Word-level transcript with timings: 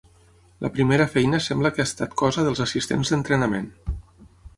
La 0.65 0.69
primera 0.77 1.05
feina 1.15 1.39
sembla 1.47 1.71
que 1.75 1.83
ha 1.83 1.87
estat 1.89 2.15
cosa 2.21 2.45
dels 2.47 2.63
assistents 2.67 3.13
d'entrenament. 3.13 3.69